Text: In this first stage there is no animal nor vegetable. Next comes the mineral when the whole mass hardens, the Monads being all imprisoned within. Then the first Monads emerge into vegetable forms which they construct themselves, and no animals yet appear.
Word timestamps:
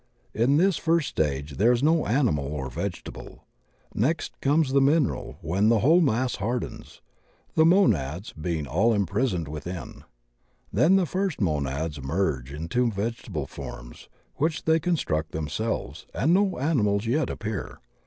In 0.33 0.57
this 0.57 0.77
first 0.77 1.09
stage 1.09 1.57
there 1.57 1.71
is 1.71 1.83
no 1.83 2.07
animal 2.07 2.49
nor 2.49 2.71
vegetable. 2.71 3.45
Next 3.93 4.41
comes 4.41 4.71
the 4.73 4.81
mineral 4.81 5.37
when 5.41 5.69
the 5.69 5.81
whole 5.81 6.01
mass 6.01 6.37
hardens, 6.37 7.01
the 7.53 7.67
Monads 7.67 8.33
being 8.33 8.65
all 8.65 8.95
imprisoned 8.95 9.47
within. 9.47 10.03
Then 10.73 10.95
the 10.95 11.05
first 11.05 11.39
Monads 11.39 11.99
emerge 11.99 12.51
into 12.51 12.89
vegetable 12.89 13.45
forms 13.45 14.09
which 14.37 14.63
they 14.65 14.79
construct 14.79 15.33
themselves, 15.33 16.07
and 16.15 16.33
no 16.33 16.57
animals 16.57 17.05
yet 17.05 17.29
appear. 17.29 17.77